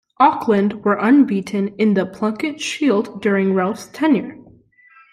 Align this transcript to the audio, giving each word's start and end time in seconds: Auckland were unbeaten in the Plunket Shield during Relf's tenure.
Auckland 0.19 0.83
were 0.83 0.97
unbeaten 0.99 1.75
in 1.77 1.93
the 1.93 2.07
Plunket 2.07 2.59
Shield 2.59 3.21
during 3.21 3.53
Relf's 3.53 3.85
tenure. 3.93 4.35